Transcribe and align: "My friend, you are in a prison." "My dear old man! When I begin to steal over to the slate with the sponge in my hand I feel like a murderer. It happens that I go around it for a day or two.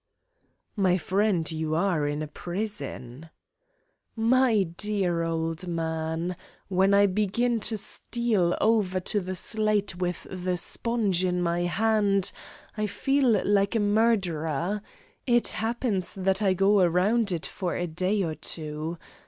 "My 0.75 0.97
friend, 0.97 1.45
you 1.51 1.75
are 1.75 2.07
in 2.07 2.23
a 2.23 2.27
prison." 2.27 3.29
"My 4.15 4.63
dear 4.63 5.21
old 5.21 5.67
man! 5.67 6.35
When 6.69 6.95
I 6.95 7.05
begin 7.05 7.59
to 7.59 7.77
steal 7.77 8.57
over 8.59 8.99
to 8.99 9.19
the 9.19 9.35
slate 9.35 9.95
with 9.97 10.25
the 10.31 10.57
sponge 10.57 11.23
in 11.23 11.39
my 11.43 11.65
hand 11.65 12.31
I 12.75 12.87
feel 12.87 13.43
like 13.45 13.75
a 13.75 13.79
murderer. 13.79 14.81
It 15.27 15.49
happens 15.49 16.15
that 16.15 16.41
I 16.41 16.55
go 16.55 16.79
around 16.79 17.31
it 17.31 17.45
for 17.45 17.75
a 17.75 17.85
day 17.85 18.23
or 18.23 18.33
two. 18.33 18.97